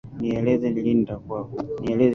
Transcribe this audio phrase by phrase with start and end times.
[0.21, 1.65] nieleze ni lini nitakuwa huru